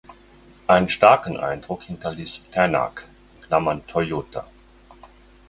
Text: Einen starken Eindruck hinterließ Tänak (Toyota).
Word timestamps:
Einen 0.65 0.89
starken 0.89 1.37
Eindruck 1.37 1.83
hinterließ 1.83 2.41
Tänak 2.49 3.07
(Toyota). 3.87 4.47